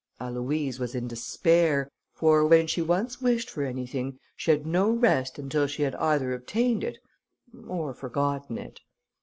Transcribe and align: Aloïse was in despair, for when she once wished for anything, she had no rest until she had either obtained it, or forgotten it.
Aloïse 0.19 0.79
was 0.79 0.95
in 0.95 1.07
despair, 1.07 1.87
for 2.11 2.43
when 2.47 2.65
she 2.65 2.81
once 2.81 3.21
wished 3.21 3.51
for 3.51 3.61
anything, 3.61 4.17
she 4.35 4.49
had 4.49 4.65
no 4.65 4.89
rest 4.89 5.37
until 5.37 5.67
she 5.67 5.83
had 5.83 5.93
either 5.97 6.33
obtained 6.33 6.83
it, 6.83 6.97
or 7.67 7.93
forgotten 7.93 8.57
it. 8.57 8.79